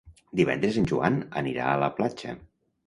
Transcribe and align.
Divendres 0.39 0.79
en 0.81 0.89
Joan 0.93 1.21
anirà 1.43 1.71
a 1.75 1.79
la 1.87 1.95
platja. 2.01 2.39